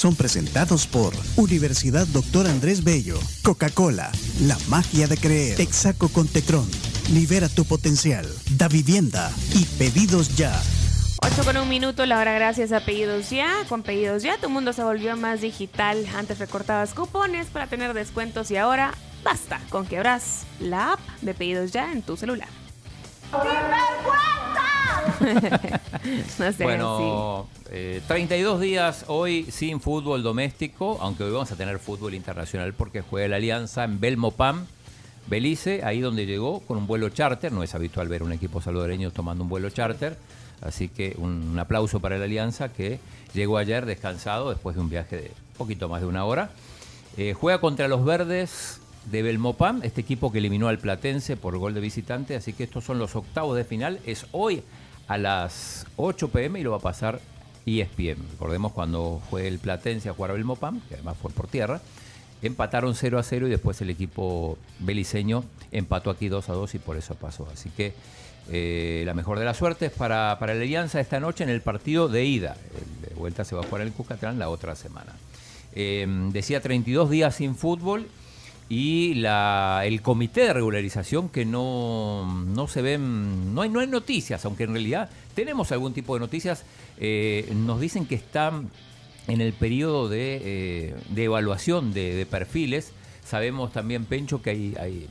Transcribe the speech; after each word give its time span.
son 0.00 0.16
presentados 0.16 0.86
por 0.86 1.12
Universidad 1.36 2.06
Doctor 2.06 2.46
Andrés 2.46 2.84
Bello, 2.84 3.20
Coca-Cola, 3.42 4.10
La 4.46 4.56
Magia 4.68 5.06
de 5.06 5.18
Creer, 5.18 5.58
Texaco 5.58 6.08
con 6.08 6.26
Tecron, 6.26 6.66
Libera 7.12 7.50
tu 7.50 7.66
Potencial, 7.66 8.26
Da 8.56 8.68
Vivienda 8.68 9.30
y 9.54 9.66
Pedidos 9.66 10.34
Ya. 10.36 10.58
8 11.22 11.44
con 11.44 11.58
un 11.58 11.68
minuto, 11.68 12.06
la 12.06 12.18
hora 12.18 12.32
gracias 12.32 12.72
a 12.72 12.80
Pedidos 12.80 13.28
Ya. 13.28 13.50
Con 13.68 13.82
Pedidos 13.82 14.22
Ya, 14.22 14.38
tu 14.38 14.48
mundo 14.48 14.72
se 14.72 14.82
volvió 14.82 15.18
más 15.18 15.42
digital. 15.42 16.06
Antes 16.16 16.38
recortabas 16.38 16.94
cupones 16.94 17.48
para 17.48 17.66
tener 17.66 17.92
descuentos 17.92 18.50
y 18.50 18.56
ahora 18.56 18.94
basta 19.22 19.60
con 19.68 19.84
que 19.84 19.98
abras 19.98 20.44
la 20.60 20.94
app 20.94 21.00
de 21.20 21.34
Pedidos 21.34 21.72
Ya 21.72 21.92
en 21.92 22.00
tu 22.00 22.16
celular. 22.16 22.48
no 26.38 26.52
sé, 26.52 26.64
Bueno, 26.64 27.48
eh, 27.70 28.00
32 28.08 28.60
días 28.60 29.04
hoy 29.08 29.46
sin 29.50 29.80
fútbol 29.80 30.22
doméstico, 30.22 30.98
aunque 31.00 31.24
hoy 31.24 31.32
vamos 31.32 31.52
a 31.52 31.56
tener 31.56 31.78
fútbol 31.78 32.14
internacional 32.14 32.72
porque 32.72 33.02
juega 33.02 33.28
la 33.28 33.36
Alianza 33.36 33.84
en 33.84 34.00
Belmopam, 34.00 34.66
Belice, 35.26 35.82
ahí 35.84 36.00
donde 36.00 36.26
llegó 36.26 36.60
con 36.60 36.78
un 36.78 36.86
vuelo 36.86 37.08
charter. 37.10 37.52
No 37.52 37.62
es 37.62 37.74
habitual 37.74 38.08
ver 38.08 38.22
un 38.22 38.32
equipo 38.32 38.60
salvadoreño 38.60 39.10
tomando 39.10 39.44
un 39.44 39.50
vuelo 39.50 39.70
charter. 39.70 40.16
Así 40.62 40.88
que 40.88 41.14
un, 41.18 41.50
un 41.52 41.58
aplauso 41.58 42.00
para 42.00 42.18
la 42.18 42.24
Alianza 42.24 42.70
que 42.70 42.98
llegó 43.32 43.58
ayer 43.58 43.86
descansado 43.86 44.50
después 44.50 44.76
de 44.76 44.82
un 44.82 44.90
viaje 44.90 45.16
de 45.16 45.30
poquito 45.56 45.88
más 45.88 46.00
de 46.00 46.06
una 46.06 46.24
hora. 46.24 46.50
Eh, 47.16 47.34
juega 47.34 47.60
contra 47.60 47.88
los 47.88 48.04
verdes 48.04 48.80
de 49.10 49.22
Belmopam, 49.22 49.80
este 49.82 50.00
equipo 50.00 50.30
que 50.30 50.38
eliminó 50.38 50.68
al 50.68 50.78
Platense 50.78 51.36
por 51.36 51.56
gol 51.58 51.74
de 51.74 51.80
visitante. 51.80 52.36
Así 52.36 52.52
que 52.52 52.64
estos 52.64 52.84
son 52.84 52.98
los 52.98 53.16
octavos 53.16 53.56
de 53.56 53.64
final. 53.64 54.00
Es 54.06 54.26
hoy 54.32 54.62
a 55.10 55.18
las 55.18 55.88
8 55.96 56.28
pm 56.28 56.60
y 56.60 56.62
lo 56.62 56.70
va 56.70 56.76
a 56.76 56.80
pasar 56.80 57.20
ESPN. 57.66 58.30
Recordemos 58.30 58.70
cuando 58.70 59.20
fue 59.28 59.48
el 59.48 59.58
Platense 59.58 60.08
a 60.08 60.12
jugar 60.12 60.30
a 60.30 60.34
Belmopam, 60.34 60.80
que 60.82 60.94
además 60.94 61.16
fue 61.20 61.32
por 61.32 61.48
tierra. 61.48 61.80
Empataron 62.42 62.94
0 62.94 63.18
a 63.18 63.24
0 63.24 63.48
y 63.48 63.50
después 63.50 63.80
el 63.80 63.90
equipo 63.90 64.56
beliceño 64.78 65.42
empató 65.72 66.10
aquí 66.10 66.28
2 66.28 66.48
a 66.48 66.52
2 66.52 66.76
y 66.76 66.78
por 66.78 66.96
eso 66.96 67.16
pasó. 67.16 67.48
Así 67.52 67.70
que 67.70 67.92
eh, 68.52 69.02
la 69.04 69.12
mejor 69.12 69.40
de 69.40 69.44
las 69.44 69.56
suertes 69.56 69.90
para, 69.90 70.36
para 70.38 70.54
la 70.54 70.62
Alianza 70.62 71.00
esta 71.00 71.18
noche 71.18 71.42
en 71.42 71.50
el 71.50 71.60
partido 71.60 72.08
de 72.08 72.24
ida. 72.24 72.56
De 73.02 73.12
vuelta 73.16 73.44
se 73.44 73.56
va 73.56 73.62
a 73.62 73.64
jugar 73.64 73.82
en 73.82 73.88
el 73.88 73.94
Cuscatlán 73.94 74.38
la 74.38 74.48
otra 74.48 74.76
semana. 74.76 75.16
Eh, 75.74 76.06
decía 76.30 76.60
32 76.60 77.10
días 77.10 77.34
sin 77.34 77.56
fútbol 77.56 78.06
y 78.70 79.14
la, 79.14 79.82
el 79.84 80.00
comité 80.00 80.42
de 80.42 80.52
regularización 80.52 81.28
que 81.28 81.44
no, 81.44 82.44
no 82.46 82.68
se 82.68 82.82
ven, 82.82 83.52
no 83.52 83.62
hay, 83.62 83.68
no 83.68 83.80
hay 83.80 83.88
noticias, 83.88 84.44
aunque 84.44 84.62
en 84.62 84.70
realidad 84.70 85.10
tenemos 85.34 85.72
algún 85.72 85.92
tipo 85.92 86.14
de 86.14 86.20
noticias, 86.20 86.62
eh, 86.96 87.52
nos 87.52 87.80
dicen 87.80 88.06
que 88.06 88.14
están 88.14 88.70
en 89.26 89.40
el 89.40 89.54
periodo 89.54 90.08
de, 90.08 90.40
eh, 90.44 90.94
de 91.08 91.24
evaluación 91.24 91.92
de, 91.92 92.14
de 92.14 92.26
perfiles. 92.26 92.92
Sabemos 93.24 93.72
también, 93.72 94.04
Pencho, 94.04 94.40
que 94.40 94.50
hay, 94.50 94.76
hay, 94.78 95.08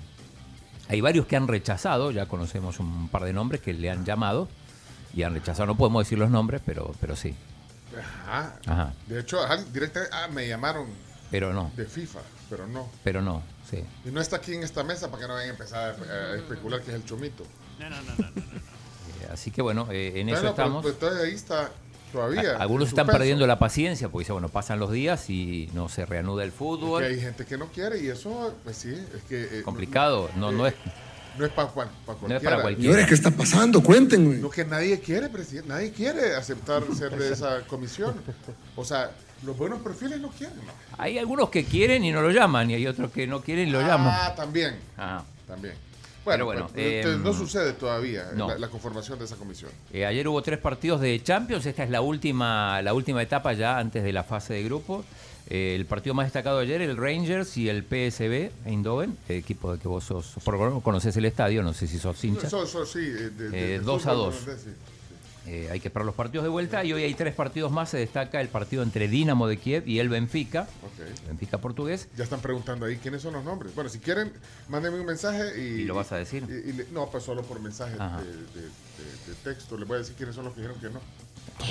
hay 0.88 1.02
varios 1.02 1.26
que 1.26 1.36
han 1.36 1.50
rechazado, 1.50 2.12
ya 2.12 2.28
conocemos 2.28 2.80
un 2.80 3.10
par 3.10 3.26
de 3.26 3.34
nombres 3.34 3.60
que 3.60 3.74
le 3.74 3.90
han 3.90 4.06
llamado 4.06 4.48
y 5.14 5.24
han 5.24 5.34
rechazado. 5.34 5.68
No 5.68 5.76
podemos 5.76 6.06
decir 6.06 6.18
los 6.18 6.30
nombres, 6.30 6.62
pero, 6.66 6.96
pero 7.02 7.18
sí. 7.18 7.36
Ajá. 8.26 8.56
Ajá. 8.66 8.94
De 9.08 9.20
hecho, 9.20 9.40
directamente 9.74 10.14
ah, 10.14 10.30
me 10.32 10.48
llamaron 10.48 11.09
Pero 11.32 11.54
no, 11.54 11.72
de 11.76 11.86
FIFA, 11.86 12.20
pero 12.50 12.68
no. 12.68 12.90
pero 13.04 13.22
no, 13.22 13.44
sí. 13.70 13.84
Y 14.06 14.10
no 14.10 14.20
está 14.22 14.38
aquí 14.38 14.54
en 14.56 14.64
esta 14.64 14.84
mesa 14.84 15.10
para 15.12 15.22
que 15.22 15.28
no 15.28 15.34
vayan 15.36 15.50
a 15.50 15.52
empezar 15.54 15.96
a, 16.10 16.14
a 16.14 16.36
especular 16.36 16.82
que 16.82 16.90
es 16.92 16.96
el 16.96 17.06
chomito. 17.06 17.44
Eh, 17.80 19.28
Así 19.32 19.52
que 19.52 19.62
bueno, 19.62 19.88
eh, 19.92 20.14
en 20.16 20.30
eso 20.30 20.42
Bueno, 20.54 20.56
pero, 20.56 20.90
estamos. 20.92 21.22
ahí 21.24 21.34
está 21.34 21.72
todavía. 22.12 22.54
A- 22.54 22.62
Algunos 22.62 22.90
están 22.90 23.08
perdiendo 23.08 23.46
la 23.48 23.60
paciencia 23.60 24.10
porque 24.10 24.24
dicen, 24.24 24.36
bueno, 24.36 24.50
pasan 24.50 24.80
los 24.80 24.92
días 24.92 25.30
y 25.30 25.70
no 25.74 25.90
se 25.90 26.06
reanuda 26.06 26.44
el 26.44 26.50
Es 26.50 26.56
fútbol. 26.56 27.02
que 27.04 27.10
hay 27.10 27.22
gente 27.22 27.46
que 27.46 27.58
no 27.58 27.68
quiere 27.68 28.00
y 28.00 28.08
eso, 28.08 28.54
pues 28.64 28.78
sí, 28.78 28.90
es 29.16 29.24
que... 29.30 29.60
eh, 29.60 29.64
Complicado, 29.64 30.30
no, 30.36 30.52
no 30.52 30.66
es, 30.68 30.74
No 31.38 31.46
es 31.46 31.52
para 31.52 31.68
cualquiera. 31.70 32.16
no 32.28 32.36
es 32.36 32.44
para 32.44 32.62
cualquiera. 32.62 33.06
¿qué 33.06 33.14
está 33.14 33.32
pasando? 33.32 33.84
Cuéntenme. 33.84 34.38
No 34.38 34.50
que 34.50 34.66
nadie 34.66 35.00
quiere, 35.00 35.30
presidente. 35.30 35.70
Nadie 35.70 35.92
quiere 35.92 36.36
aceptar 36.36 36.84
ser 36.98 37.16
de 37.18 37.32
esa 37.32 37.62
comisión. 37.68 38.16
O 38.76 38.84
sea, 38.84 39.12
los 39.44 39.58
buenos 39.58 39.82
perfiles 39.82 40.20
no 40.20 40.30
quieren. 40.30 40.58
¿no? 40.58 40.72
Hay 40.98 41.18
algunos 41.18 41.50
que 41.50 41.64
quieren 41.66 42.04
y 42.04 42.12
no 42.12 42.22
lo 42.22 42.32
llaman 42.32 42.70
y 42.72 42.76
hay 42.76 42.88
otros 42.88 43.12
que 43.12 43.26
no 43.28 43.42
quieren 43.42 43.70
y 43.70 43.72
lo 43.72 43.82
llaman. 43.82 44.14
Ah, 44.14 44.36
también. 44.36 44.76
Ajá. 44.98 45.24
También. 45.48 45.74
Bueno, 46.26 46.46
bueno, 46.46 46.68
pues, 46.68 46.86
entonces, 46.86 47.16
em, 47.16 47.24
no 47.24 47.34
sucede 47.34 47.74
todavía 47.74 48.32
no. 48.36 48.50
La, 48.50 48.58
la 48.60 48.68
conformación 48.68 49.18
de 49.18 49.26
esa 49.26 49.36
comisión. 49.36 49.72
Eh, 49.92 50.06
ayer 50.06 50.28
hubo 50.28 50.42
tres 50.44 50.60
partidos 50.60 51.02
de 51.02 51.24
Champions, 51.24 51.66
esta 51.66 51.84
es 51.84 51.90
la 51.90 52.02
última, 52.02 52.82
la 52.84 52.94
última 52.94 53.22
etapa 53.24 53.54
ya 53.54 53.78
antes 53.80 54.04
de 54.04 54.14
la 54.14 54.24
fase 54.24 54.54
de 54.54 54.64
grupo. 54.64 55.04
Eh, 55.50 55.74
el 55.76 55.86
partido 55.88 56.14
más 56.14 56.28
destacado 56.28 56.60
ayer, 56.60 56.82
el 56.82 56.96
Rangers 56.98 57.58
y 57.58 57.70
el 57.70 57.84
PSB 57.84 58.52
Eindhoven, 58.66 59.18
el 59.30 59.38
equipo 59.38 59.74
de 59.74 59.80
que 59.80 59.88
vos 59.88 60.04
sos, 60.04 60.36
por 60.44 60.54
lo 60.56 60.60
menos 60.66 60.84
conoces 60.84 61.18
el 61.18 61.26
estadio, 61.26 61.64
no 61.64 61.74
sé 61.74 61.88
si 61.88 61.98
sos 61.98 62.24
hincha. 62.24 62.46
Eso, 62.46 62.64
eso 62.64 62.86
sí. 62.86 63.00
eh, 63.00 63.32
de- 63.32 63.50
de- 63.50 63.60
Eh, 63.60 63.68
de 63.70 63.80
dos 63.80 64.06
a 64.06 64.12
fútbol 64.12 64.26
dos. 64.34 64.44
holandés, 64.44 64.62
sí. 64.66 64.70
Eh, 65.52 65.68
hay 65.72 65.80
que 65.80 65.88
esperar 65.88 66.06
los 66.06 66.14
partidos 66.14 66.44
de 66.44 66.50
vuelta 66.50 66.84
y 66.84 66.94
hoy 66.94 67.02
hay 67.02 67.16
tres 67.16 67.34
partidos 67.34 67.72
más. 67.72 67.90
Se 67.90 67.98
destaca 67.98 68.40
el 68.40 68.50
partido 68.50 68.84
entre 68.84 69.08
Dinamo 69.08 69.48
de 69.48 69.58
Kiev 69.58 69.88
y 69.88 69.98
el 69.98 70.08
Benfica. 70.08 70.68
Benfica 71.28 71.58
portugués. 71.58 72.08
Ya 72.16 72.24
están 72.24 72.40
preguntando 72.40 72.86
ahí 72.86 72.98
quiénes 72.98 73.24
son 73.24 73.34
los 73.34 73.44
nombres. 73.44 73.74
Bueno, 73.74 73.90
si 73.90 73.98
quieren, 73.98 74.32
mándenme 74.68 75.00
un 75.00 75.08
mensaje 75.08 75.60
y... 75.60 75.82
¿Y 75.82 75.84
lo 75.86 75.96
vas 75.96 76.12
a 76.12 76.18
decir? 76.18 76.46
y- 76.48 76.70
y 76.70 76.74
le- 76.74 76.86
no, 76.92 77.10
pues 77.10 77.24
solo 77.24 77.42
por 77.42 77.60
mensaje 77.62 77.96
de, 77.96 78.00
Ajá. 78.04 78.22
de- 78.22 78.26
de- 78.32 78.70
de 79.28 79.36
texto. 79.44 79.76
Les 79.76 79.88
voy 79.88 79.96
a 79.96 80.00
decir 80.00 80.14
quiénes 80.16 80.36
son 80.36 80.46
los 80.46 80.54
que 80.54 80.62
dijeron 80.62 80.80
que 80.80 80.90
no. 80.90 81.02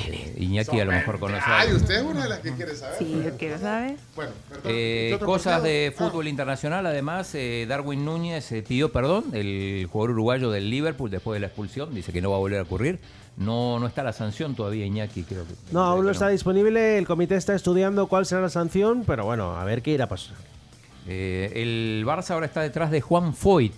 Eh, 0.07 0.35
Iñaki 0.39 0.81
a 0.81 0.85
lo 0.85 0.93
mejor 0.93 1.19
conoce. 1.19 1.43
Ay, 1.47 1.73
usted 1.73 1.97
es 1.97 2.03
una 2.03 2.25
de 2.25 2.29
las 2.29 2.41
que 2.41 2.53
quiere 2.55 2.75
saber. 2.77 2.99
Sí, 2.99 3.21
yo 3.25 3.37
quiero 3.37 3.59
saber. 3.59 3.97
Bueno, 4.15 4.33
perdón, 4.49 4.63
Eh, 4.73 5.07
¿qué 5.11 5.15
otro 5.15 5.27
cosas 5.27 5.63
de 5.63 5.93
Ah, 5.95 5.99
fútbol 5.99 6.29
internacional, 6.29 6.85
además, 6.87 7.35
eh, 7.35 7.65
Darwin 7.69 8.05
Núñez 8.05 8.53
eh, 8.53 8.63
pidió 8.67 8.93
perdón, 8.93 9.25
el 9.33 9.89
jugador 9.91 10.11
uruguayo 10.11 10.51
del 10.51 10.69
Liverpool 10.71 11.11
después 11.11 11.37
de 11.37 11.41
la 11.41 11.47
expulsión, 11.47 11.95
dice 11.95 12.13
que 12.13 12.21
no 12.21 12.31
va 12.31 12.37
a 12.37 12.41
volver 12.41 12.59
a 12.59 12.63
ocurrir. 12.63 12.99
No, 13.39 13.79
no 13.79 13.87
está 13.87 14.03
la 14.03 14.13
sanción 14.13 14.55
todavía, 14.57 14.85
Iñaki, 14.85 15.23
creo 15.23 15.47
que. 15.47 15.55
No, 15.73 15.81
aún 15.85 16.05
no 16.05 16.11
está 16.11 16.29
disponible. 16.29 16.99
El 16.99 17.07
comité 17.07 17.37
está 17.37 17.55
estudiando 17.55 18.09
cuál 18.09 18.27
será 18.27 18.41
la 18.43 18.49
sanción, 18.51 19.05
pero 19.07 19.25
bueno, 19.25 19.57
a 19.57 19.65
ver 19.65 19.81
qué 19.81 19.93
irá 19.93 20.05
a 20.05 20.09
pasar. 20.09 20.35
Eh, 21.07 21.53
el 21.55 22.05
Barça 22.05 22.33
ahora 22.33 22.47
está 22.47 22.61
detrás 22.63 22.91
de 22.91 23.01
Juan 23.01 23.35
Foyt. 23.35 23.73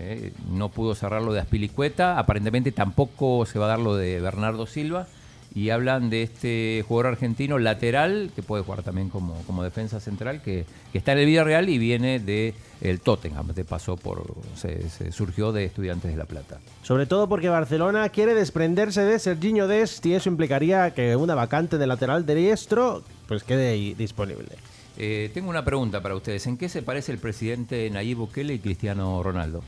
eh, 0.00 0.32
no 0.52 0.68
pudo 0.68 0.94
cerrar 0.94 1.22
lo 1.22 1.32
de 1.32 1.40
Aspilicueta. 1.40 2.18
Aparentemente 2.18 2.70
tampoco 2.70 3.44
se 3.46 3.58
va 3.58 3.64
a 3.64 3.68
dar 3.70 3.78
lo 3.80 3.96
de 3.96 4.20
Bernardo 4.20 4.66
Silva. 4.66 5.08
Y 5.54 5.70
hablan 5.70 6.10
de 6.10 6.22
este 6.22 6.84
jugador 6.86 7.12
argentino 7.12 7.58
lateral, 7.58 8.30
que 8.34 8.42
puede 8.42 8.62
jugar 8.62 8.82
también 8.82 9.08
como, 9.08 9.34
como 9.46 9.64
defensa 9.64 9.98
central, 9.98 10.42
que, 10.42 10.66
que 10.92 10.98
está 10.98 11.12
en 11.12 11.18
el 11.18 11.26
Villarreal 11.26 11.68
y 11.68 11.78
viene 11.78 12.20
de 12.20 12.54
el 12.80 13.00
Tottenham. 13.00 13.48
De 13.48 13.64
pasó 13.64 13.96
por, 13.96 14.34
se, 14.54 14.88
se 14.90 15.10
surgió 15.10 15.52
de 15.52 15.64
Estudiantes 15.64 16.10
de 16.10 16.16
La 16.16 16.26
Plata. 16.26 16.60
Sobre 16.82 17.06
todo 17.06 17.28
porque 17.28 17.48
Barcelona 17.48 18.08
quiere 18.10 18.34
desprenderse 18.34 19.02
de 19.02 19.18
Serginho 19.18 19.66
Dest 19.66 20.04
y 20.06 20.14
eso 20.14 20.28
implicaría 20.28 20.92
que 20.92 21.16
una 21.16 21.34
vacante 21.34 21.78
de 21.78 21.86
lateral 21.86 22.24
diestro 22.26 23.02
pues 23.26 23.42
quede 23.42 23.70
ahí 23.70 23.94
disponible. 23.94 24.48
Eh, 24.96 25.30
tengo 25.32 25.48
una 25.48 25.64
pregunta 25.64 26.02
para 26.02 26.14
ustedes. 26.16 26.46
¿En 26.46 26.56
qué 26.56 26.68
se 26.68 26.82
parece 26.82 27.12
el 27.12 27.18
presidente 27.18 27.88
Nayib 27.90 28.18
Bukele 28.18 28.54
y 28.54 28.58
Cristiano 28.58 29.22
Ronaldo? 29.22 29.62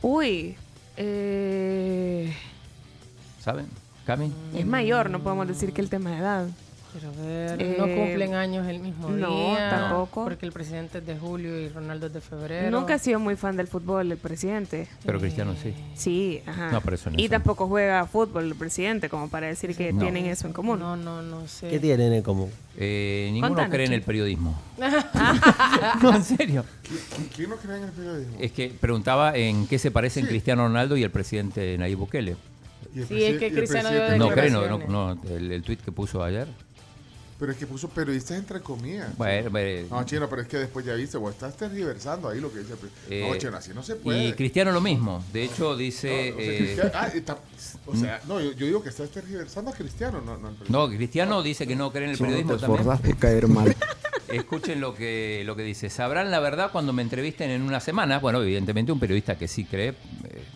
Uy, 0.00 0.56
eh, 0.96 2.34
¿Saben? 3.40 3.66
¿Cami? 4.06 4.32
es 4.54 4.66
mayor, 4.66 5.10
no 5.10 5.20
podemos 5.20 5.46
decir 5.48 5.72
que 5.72 5.80
el 5.80 5.88
tema 5.88 6.10
de 6.10 6.18
edad. 6.18 6.46
Quiero 6.92 7.10
ver, 7.24 7.62
Eh, 7.62 7.76
no 7.78 7.84
cumplen 7.86 8.34
años 8.34 8.66
el 8.68 8.78
mismo 8.78 9.08
no, 9.08 9.54
día. 9.54 9.70
tampoco. 9.70 10.24
Porque 10.24 10.44
el 10.44 10.52
presidente 10.52 10.98
es 10.98 11.06
de 11.06 11.16
julio 11.16 11.58
y 11.58 11.70
Ronaldo 11.70 12.08
es 12.08 12.12
de 12.12 12.20
febrero. 12.20 12.70
Nunca 12.70 12.92
ha 12.92 12.98
sido 12.98 13.18
muy 13.18 13.34
fan 13.34 13.56
del 13.56 13.66
fútbol 13.66 14.12
el 14.12 14.18
presidente. 14.18 14.86
Pero 15.02 15.18
Cristiano 15.18 15.54
sí. 15.62 15.72
Sí, 15.94 16.42
ajá. 16.44 16.70
No, 16.70 16.82
pero 16.82 16.96
eso 16.96 17.08
no 17.08 17.18
y 17.18 17.24
es- 17.24 17.30
tampoco 17.30 17.66
juega 17.66 18.04
fútbol 18.06 18.44
el 18.44 18.54
presidente, 18.56 19.08
como 19.08 19.30
para 19.30 19.46
decir 19.46 19.74
que 19.74 19.90
No. 19.94 20.00
tienen 20.02 20.26
eso 20.26 20.46
en 20.46 20.52
común. 20.52 20.80
No, 20.80 20.94
no, 20.96 21.22
no 21.22 21.48
sé. 21.48 21.70
¿Qué 21.70 21.80
tienen 21.80 22.12
en 22.12 22.22
común? 22.22 22.50
Eh, 22.76 23.30
ninguno 23.32 23.48
Contanos, 23.54 23.70
cree 23.72 23.86
en 23.86 23.92
el 23.94 24.02
periodismo. 24.02 24.60
no, 26.02 26.14
en 26.14 26.24
serio. 26.24 26.64
¿Qui- 26.84 27.28
¿Quién 27.34 27.48
no 27.50 27.56
cree 27.56 27.78
en 27.78 27.84
el 27.84 27.90
periodismo? 27.92 28.36
Es 28.38 28.52
que 28.52 28.68
preguntaba 28.78 29.34
en 29.34 29.66
qué 29.66 29.78
se 29.78 29.90
parecen 29.90 30.24
Sí. 30.24 30.28
Cristiano 30.28 30.64
Ronaldo 30.64 30.98
y 30.98 31.02
el 31.04 31.10
presidente 31.10 31.78
Nayib 31.78 31.98
Bukele. 32.00 32.36
Y 32.94 33.00
el 33.00 33.08
Sí, 33.08 33.24
es 33.24 33.38
que 33.38 33.52
Cristiano 33.52 33.88
presidente 33.88 34.14
dio 34.14 34.18
No, 34.18 34.28
no 34.28 34.34
cree, 34.34 34.50
no, 34.50 34.78
no, 34.78 35.14
no, 35.14 35.22
el, 35.34 35.52
el 35.52 35.62
tuit 35.62 35.80
que 35.80 35.92
puso 35.92 36.22
ayer. 36.22 36.48
Pero 37.38 37.50
es 37.50 37.58
que 37.58 37.66
puso 37.66 37.88
periodistas 37.88 38.38
entre 38.38 38.60
comillas. 38.60 39.16
Bueno, 39.16 39.50
eh, 39.58 39.84
No, 39.90 40.04
chino, 40.04 40.28
pero 40.30 40.42
es 40.42 40.48
que 40.48 40.58
después 40.58 40.86
ya 40.86 40.94
viste, 40.94 41.16
vos 41.18 41.32
estás 41.32 41.56
tergiversando 41.56 42.28
ahí 42.28 42.40
lo 42.40 42.52
que 42.52 42.60
dice. 42.60 42.74
el 43.08 43.12
eh, 43.12 43.26
no, 43.28 43.36
chino, 43.36 43.56
así 43.56 43.72
no 43.74 43.82
se 43.82 43.96
puede. 43.96 44.28
y 44.28 44.32
Cristiano 44.34 44.70
lo 44.70 44.80
mismo. 44.80 45.24
De 45.32 45.42
hecho, 45.42 45.76
dice. 45.76 46.30
No, 46.30 46.36
o 46.36 46.40
sea, 46.40 46.86
eh, 46.86 46.90
ah, 46.94 47.10
está- 47.12 47.38
o 47.86 47.96
sea, 47.96 48.20
no, 48.28 48.40
yo, 48.40 48.52
yo 48.52 48.66
digo 48.66 48.80
que 48.80 48.90
estás 48.90 49.10
tergiversando 49.10 49.72
a 49.72 49.74
Cristiano, 49.74 50.20
no, 50.24 50.36
no 50.36 50.52
no, 50.68 50.88
Cristiano 50.88 51.42
dice 51.42 51.66
que 51.66 51.74
no 51.74 51.90
cree 51.90 52.04
en 52.04 52.10
el 52.10 52.18
periodismo 52.18 52.56
también. 52.58 52.84
por 52.84 53.16
caer 53.18 53.48
mal. 53.48 53.74
Escuchen 54.28 54.80
lo 54.80 54.94
que, 54.94 55.42
lo 55.44 55.56
que 55.56 55.62
dice. 55.62 55.90
Sabrán 55.90 56.30
la 56.30 56.40
verdad 56.40 56.70
cuando 56.72 56.92
me 56.92 57.02
entrevisten 57.02 57.50
en 57.50 57.62
una 57.62 57.80
semana. 57.80 58.18
Bueno, 58.18 58.40
evidentemente 58.42 58.90
un 58.92 58.98
periodista 58.98 59.36
que 59.36 59.46
sí 59.46 59.64
cree, 59.64 59.94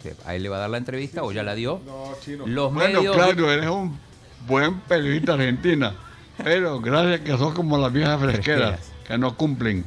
este, 0.07 0.23
a 0.29 0.35
él 0.35 0.43
le 0.43 0.49
va 0.49 0.57
a 0.57 0.61
dar 0.61 0.71
la 0.71 0.79
entrevista 0.79 1.23
o 1.23 1.33
ya 1.33 1.43
la 1.43 1.55
dio. 1.55 1.81
No, 1.87 2.13
chino. 2.25 2.47
Los 2.47 2.73
Bueno, 2.73 2.99
medios. 3.01 3.17
Claudio, 3.17 3.51
eres 3.51 3.69
un 3.71 3.99
buen 4.47 4.81
periodista 4.81 5.35
argentina. 5.35 5.95
Pero 6.43 6.81
gracias 6.81 7.21
que 7.21 7.31
sos 7.39 7.55
como 7.55 7.79
las 7.79 7.93
viejas 7.93 8.21
fresqueras, 8.21 8.79
Fresqueras. 8.81 9.07
que 9.09 9.19
no 9.19 9.37
cumplen. 9.37 9.85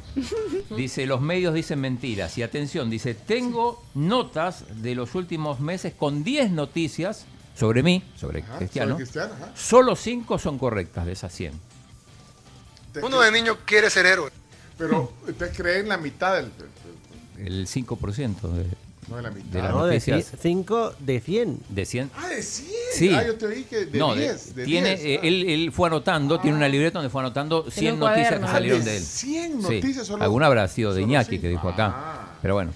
Dice, 0.76 1.06
los 1.06 1.20
medios 1.20 1.54
dicen 1.54 1.80
mentiras. 1.80 2.36
Y 2.38 2.42
atención, 2.42 2.90
dice, 2.90 3.14
tengo 3.14 3.82
notas 3.94 4.64
de 4.82 4.94
los 4.96 5.14
últimos 5.14 5.60
meses 5.60 5.94
con 5.96 6.24
10 6.24 6.50
noticias 6.50 7.24
sobre 7.56 7.82
mí, 7.84 8.02
sobre 8.16 8.42
Ajá, 8.42 8.58
Cristiano. 8.58 8.92
sobre 8.92 9.04
Cristiano, 9.04 9.34
ajá. 9.34 9.52
Solo 9.54 9.94
5 9.94 10.38
son 10.38 10.58
correctas 10.58 11.06
de 11.06 11.12
esas 11.12 11.32
100. 11.32 11.52
Te- 12.92 13.00
Uno 13.04 13.20
de 13.20 13.30
niño 13.30 13.56
quiere 13.64 13.88
ser 13.90 14.06
héroe. 14.06 14.30
Pero 14.76 15.12
usted 15.28 15.52
cree 15.54 15.80
en 15.80 15.88
la 15.88 15.98
mitad 15.98 16.34
del. 16.36 16.50
El 17.38 17.66
5% 17.66 18.40
de, 18.52 18.66
No 19.10 19.16
de 19.16 19.22
la 19.22 19.30
mitad. 19.30 19.50
de 19.50 19.62
las 19.62 19.70
No, 19.72 19.86
de 19.86 19.94
noticias 19.94 20.32
5 20.40 20.92
de 21.00 21.20
100. 21.20 21.58
de 21.68 21.84
100. 21.84 22.10
Ah, 22.16 22.28
de 22.28 22.42
100. 22.42 22.68
Sí. 22.94 23.10
Ah, 23.14 23.24
yo 23.26 23.34
te 23.36 23.46
oí 23.46 23.64
que 23.64 23.86
de 23.86 23.98
no, 23.98 24.14
de- 24.14 24.20
10. 24.22 24.54
De 24.54 24.64
tiene, 24.64 24.88
10, 24.96 25.00
eh, 25.04 25.18
ah. 25.22 25.26
él, 25.26 25.48
él 25.48 25.72
fue 25.72 25.88
anotando, 25.88 26.38
tiene 26.40 26.56
una 26.56 26.68
libreta 26.68 26.98
donde 26.98 27.10
fue 27.10 27.20
anotando 27.20 27.68
100 27.70 27.94
un 27.94 28.00
noticias 28.00 28.38
que 28.40 28.46
salieron 28.46 28.80
Ah, 28.80 28.84
de 28.84 28.90
de 28.92 28.96
él. 28.96 29.02
100 29.02 29.52
Sí, 29.52 29.74
noticias 29.74 30.06
solo- 30.06 30.22
alguna 30.24 30.46
habrá 30.46 30.66
sido 30.68 30.94
de 30.94 31.02
Iñaki 31.02 31.30
cinco. 31.30 31.42
que 31.42 31.48
dijo 31.48 31.68
acá. 31.68 31.92
Ah. 31.94 32.36
Pero 32.40 32.54
bueno. 32.54 32.72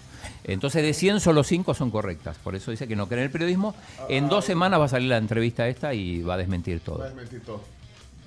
Entonces 0.46 0.82
de 0.82 0.92
100 0.92 1.20
solo 1.20 1.42
5 1.42 1.72
son 1.72 1.90
correctas. 1.90 2.36
Por 2.42 2.54
eso 2.54 2.70
dice 2.70 2.86
que 2.86 2.96
no 2.96 3.06
cree 3.08 3.20
en 3.20 3.24
el 3.26 3.30
periodismo. 3.30 3.74
En 4.10 4.28
dos 4.28 4.44
semanas 4.44 4.78
va 4.78 4.84
a 4.84 4.88
salir 4.88 5.08
la 5.08 5.16
entrevista 5.16 5.66
esta 5.68 5.94
y 5.94 6.20
va 6.20 6.34
a 6.34 6.36
desmentir 6.36 6.80
todo. 6.80 6.98
Va 6.98 7.04
a 7.06 7.08
desmentir 7.08 7.40
todo. 7.40 7.62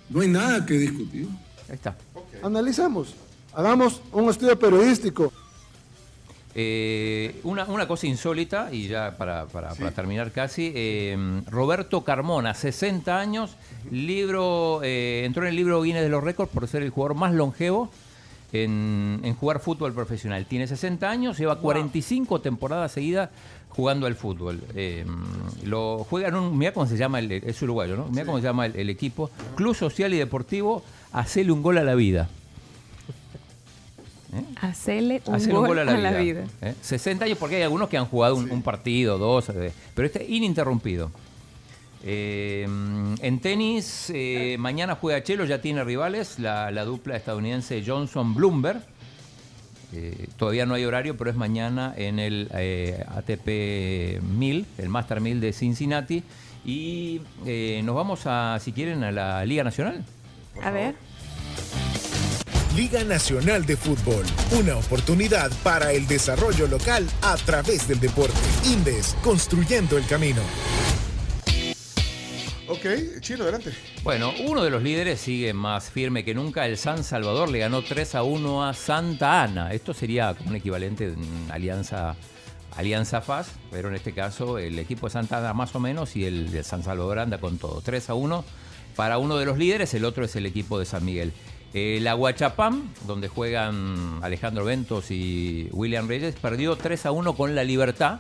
No 0.10 0.22
hay 0.22 0.28
nada 0.30 0.66
que 0.66 0.74
discutir. 0.76 1.28
Ahí 1.70 1.76
está. 1.76 1.96
Analicemos. 2.42 3.14
Hagamos 3.54 4.02
un 4.14 4.30
estudio 4.30 4.58
periodístico. 4.58 5.32
Eh, 6.60 7.40
una, 7.44 7.66
una 7.66 7.88
cosa 7.88 8.08
insólita, 8.08 8.70
y 8.72 8.88
ya 8.88 9.16
para, 9.16 9.46
para- 9.46 9.76
para 9.76 9.92
terminar 9.92 10.32
casi, 10.32 10.72
eh, 10.76 11.16
Roberto 11.52 12.04
Carmona, 12.04 12.56
60 12.56 13.20
años, 13.20 13.56
libro 13.92 14.82
eh, 14.84 15.22
entró 15.26 15.44
en 15.44 15.50
el 15.50 15.56
libro 15.56 15.84
Guinness 15.84 16.02
de 16.02 16.10
los 16.10 16.24
Récords 16.24 16.52
por 16.52 16.68
ser 16.68 16.82
el 16.82 16.90
jugador 16.90 17.16
más 17.16 17.32
longevo 17.34 17.92
en, 18.54 19.20
en 19.24 19.36
jugar 19.36 19.60
fútbol 19.60 19.94
profesional. 19.94 20.48
Tiene 20.48 20.66
60 20.66 21.08
años, 21.08 21.38
lleva 21.38 21.60
45 21.60 22.42
temporadas 22.42 22.92
seguidas 22.92 23.30
jugando 23.70 24.08
al 24.08 24.16
fútbol. 24.16 24.60
Eh, 24.74 25.06
lo 25.64 26.06
juega 26.10 26.30
en 26.30 26.36
un, 26.36 26.58
mira 26.58 26.72
cómo 26.74 26.88
se 26.88 26.98
llama, 26.98 27.20
el, 27.20 27.32
es 27.32 27.62
uruguayo, 27.62 27.96
¿no? 27.98 28.08
Mira 28.10 28.26
cómo 28.26 28.38
se 28.40 28.46
llama 28.46 28.66
el, 28.66 28.76
el 28.78 28.90
equipo, 28.90 29.30
Club 29.56 29.76
Social 29.76 30.12
y 30.14 30.18
Deportivo, 30.18 30.84
Hacele 31.14 31.52
un 31.52 31.62
gol 31.62 31.78
a 31.78 31.84
la 31.84 31.94
vida. 31.96 32.30
Hacele 34.62 35.22
un, 35.26 35.36
Hacer 35.36 35.52
gol, 35.54 35.62
un 35.62 35.68
gol 35.68 35.80
a 35.80 35.86
la 35.86 35.94
vida. 36.12 36.42
vida. 36.42 36.44
¿eh? 36.62 36.76
60 36.82 37.26
años 37.26 37.38
porque 37.38 37.56
hay 37.58 37.62
algunos 37.64 37.88
que 37.90 37.98
han 37.98 38.06
jugado 38.06 38.36
un, 38.36 38.52
un 38.52 38.62
partido, 38.62 39.18
dos, 39.18 39.50
eh, 39.50 39.72
pero 39.96 40.06
este 40.06 40.26
ininterrumpido. 40.26 41.12
Eh, 42.04 42.64
en 43.22 43.40
tenis, 43.40 44.12
eh, 44.14 44.56
mañana 44.60 44.96
juega 44.96 45.24
Chelo, 45.24 45.46
ya 45.46 45.62
tiene 45.62 45.84
rivales, 45.84 46.40
la, 46.40 46.72
la 46.72 46.86
dupla 46.86 47.16
estadounidense 47.16 47.84
Johnson-Bloomberg. 47.86 48.82
Eh, 49.94 50.28
todavía 50.38 50.66
no 50.66 50.74
hay 50.74 50.84
horario, 50.84 51.16
pero 51.18 51.30
es 51.30 51.36
mañana 51.38 51.94
en 51.96 52.20
el 52.20 52.50
eh, 52.54 53.04
ATP 53.08 54.22
1000, 54.22 54.66
el 54.78 54.90
Master 54.90 55.22
1000 55.22 55.40
de 55.42 55.54
Cincinnati. 55.54 56.24
Y 56.66 57.22
eh, 57.46 57.82
nos 57.86 57.96
vamos 57.96 58.22
a, 58.26 58.60
si 58.60 58.74
quieren, 58.74 59.04
a 59.04 59.12
la 59.12 59.46
Liga 59.46 59.64
Nacional. 59.64 60.04
A 60.62 60.72
ver. 60.72 60.96
Liga 62.78 63.04
Nacional 63.04 63.66
de 63.66 63.76
Fútbol, 63.76 64.24
una 64.52 64.78
oportunidad 64.78 65.50
para 65.64 65.94
el 65.94 66.06
desarrollo 66.06 66.68
local 66.68 67.08
a 67.24 67.36
través 67.38 67.88
del 67.88 68.00
deporte. 68.00 68.38
Indes, 68.66 69.18
construyendo 69.24 69.98
el 69.98 70.06
camino. 70.06 70.44
Ok, 72.68 72.86
chino, 73.20 73.46
adelante. 73.46 73.72
Bueno, 74.04 74.32
uno 74.46 74.64
de 74.64 74.70
los 74.70 74.84
líderes 74.84 75.20
sigue 75.20 75.56
más 75.56 75.90
firme 75.90 76.24
que 76.24 76.36
nunca. 76.36 76.68
El 76.68 76.78
San 76.78 77.04
Salvador 77.04 77.50
le 77.50 77.58
ganó 77.58 77.82
3 77.82 78.14
a 78.14 78.22
1 78.22 78.68
a 78.68 78.76
Santa 78.76 79.42
Ana. 79.42 79.74
Esto 79.74 79.96
sería 79.96 80.36
como 80.36 80.52
un 80.52 80.58
equivalente 80.58 81.10
de 81.10 81.16
una 81.16 81.56
alianza, 81.56 82.16
alianza 82.76 83.22
FAS, 83.22 83.54
pero 83.72 83.90
en 83.90 83.96
este 83.96 84.14
caso 84.14 84.60
el 84.60 84.78
equipo 84.78 85.08
de 85.08 85.14
Santa 85.14 85.40
Ana 85.40 85.56
más 85.56 85.74
o 85.74 85.80
menos 85.80 86.16
y 86.16 86.26
el 86.26 86.52
de 86.52 86.64
San 86.64 86.84
Salvador 86.84 87.18
anda 87.18 87.40
con 87.40 87.58
todo. 87.58 87.82
3 87.82 88.12
a 88.12 88.14
1 88.14 88.46
para 88.96 89.18
uno 89.18 89.38
de 89.38 89.46
los 89.46 89.58
líderes, 89.58 89.96
el 89.96 90.06
otro 90.06 90.26
es 90.26 90.36
el 90.36 90.46
equipo 90.46 90.78
de 90.78 90.86
San 90.86 91.04
Miguel. 91.04 91.34
El 91.78 92.08
Aguachapam, 92.08 92.90
donde 93.06 93.28
juegan 93.28 94.20
Alejandro 94.24 94.66
Ventos 94.66 95.12
y 95.12 95.68
William 95.72 96.08
Reyes, 96.08 96.36
perdió 96.36 96.76
3 96.76 97.06
a 97.06 97.12
1 97.12 97.34
con 97.34 97.54
la 97.56 97.64
Libertad 97.64 98.20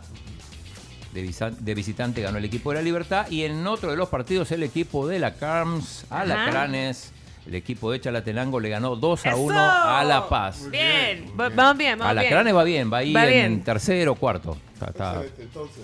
de, 1.13 1.73
visitante 1.73 2.21
ganó 2.21 2.37
el 2.37 2.45
equipo 2.45 2.69
de 2.69 2.75
la 2.75 2.81
Libertad 2.83 3.27
y 3.31 3.43
en 3.43 3.65
otro 3.65 3.89
de 3.89 3.97
los 3.97 4.07
partidos 4.09 4.51
el 4.51 4.61
equipo 4.61 5.07
de 5.07 5.17
la 5.17 5.33
Carms, 5.33 6.05
Alacranes, 6.11 7.11
el 7.47 7.55
equipo 7.55 7.91
de 7.91 7.99
Chalatenango 7.99 8.59
le 8.59 8.69
ganó 8.69 8.95
2 8.95 9.25
a 9.25 9.35
1 9.35 9.55
a 9.59 10.03
La 10.03 10.29
Paz. 10.29 10.69
Bien, 10.69 11.25
va- 11.39 11.49
vamos 11.49 11.77
bien, 11.77 11.97
vamos 11.97 12.11
Alacranes 12.11 12.45
bien. 12.45 12.55
va 12.57 12.63
bien, 12.63 12.93
va 12.93 12.97
ahí 12.97 13.13
Va 13.13 13.25
en 13.25 13.31
bien. 13.33 13.63
tercero, 13.63 14.13
cuarto. 14.15 14.57
Está- 14.73 14.87
está- 14.87 15.13
Excelente, 15.15 15.41
entonces. 15.43 15.83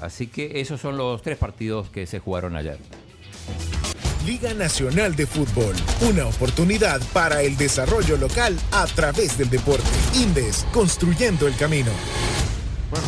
Así 0.00 0.26
que 0.26 0.60
esos 0.60 0.80
son 0.80 0.96
los 0.96 1.22
tres 1.22 1.38
partidos 1.38 1.88
que 1.90 2.06
se 2.06 2.18
jugaron 2.18 2.56
ayer. 2.56 2.78
Liga 4.24 4.54
Nacional 4.54 5.14
de 5.14 5.26
Fútbol, 5.26 5.74
una 6.00 6.26
oportunidad 6.26 7.00
para 7.12 7.42
el 7.42 7.58
desarrollo 7.58 8.16
local 8.16 8.58
a 8.72 8.86
través 8.86 9.36
del 9.36 9.50
deporte. 9.50 9.84
Indes, 10.14 10.64
construyendo 10.72 11.46
el 11.46 11.54
camino. 11.56 11.90
Bueno, 12.90 13.06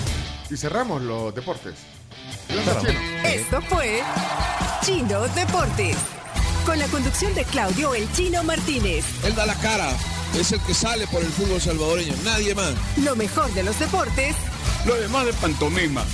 y 0.51 0.57
cerramos 0.59 1.01
los 1.01 1.35
deportes. 1.35 1.75
Esto 3.25 3.63
fue 3.63 4.03
Chino 4.85 5.23
Deportes. 5.29 5.97
Con 6.67 6.79
la 6.79 6.87
conducción 6.89 7.35
de 7.35 7.45
Claudio 7.45 7.95
El 7.95 8.13
Chino 8.13 8.43
Martínez. 8.43 9.05
Él 9.25 9.35
da 9.35 9.47
la 9.47 9.55
cara, 9.55 9.89
es 10.39 10.53
el 10.53 10.61
que 10.61 10.75
sale 10.75 11.07
por 11.07 11.23
el 11.23 11.29
fútbol 11.29 11.61
salvadoreño, 11.61 12.13
nadie 12.25 12.55
más. 12.55 12.75
Lo 13.03 13.17
mejor 13.17 13.51
de 13.55 13.63
los 13.63 13.79
deportes 13.79 14.35
Lo 14.85 14.97
demás 14.97 15.25
de 15.25 15.33
pantomima. 15.35 16.05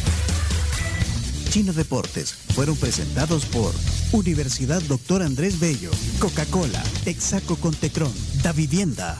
Chino 1.51 1.73
Deportes 1.73 2.33
fueron 2.55 2.77
presentados 2.77 3.45
por 3.47 3.75
Universidad 4.13 4.83
Doctor 4.83 5.23
Andrés 5.23 5.59
Bello, 5.59 5.91
Coca-Cola, 6.19 6.83
Texaco 7.05 7.57
con 7.57 7.75
Tecron, 7.75 8.13
Da 8.43 8.53
Vivienda 8.53 9.17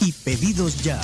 y 0.00 0.12
Pedidos 0.12 0.82
Ya. 0.82 1.00